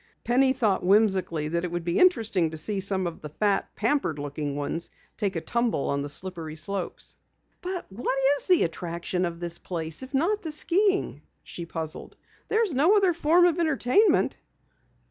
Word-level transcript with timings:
Penny 0.23 0.51
thought 0.51 0.83
whimsically 0.83 1.49
that 1.49 1.63
it 1.63 1.69
would 1.69 1.83
be 1.85 1.99
interesting 1.99 2.49
to 2.49 2.57
see 2.57 2.79
some 2.79 3.05
of 3.05 3.21
the 3.21 3.29
fat, 3.29 3.69
pampered 3.75 4.17
looking 4.17 4.55
ones 4.55 4.89
take 5.15 5.35
a 5.35 5.41
tumble 5.41 5.91
on 5.91 6.01
the 6.01 6.09
slippery 6.09 6.55
slopes. 6.55 7.13
"But 7.61 7.85
what 7.91 8.17
is 8.37 8.47
the 8.47 8.63
attraction 8.63 9.25
of 9.25 9.39
this 9.39 9.59
place, 9.59 10.01
if 10.01 10.15
not 10.15 10.41
the 10.41 10.51
skiing?" 10.51 11.21
she 11.43 11.67
puzzled. 11.67 12.17
"There 12.47 12.63
is 12.63 12.73
no 12.73 12.97
other 12.97 13.13
form 13.13 13.45
of 13.45 13.59
entertainment." 13.59 14.37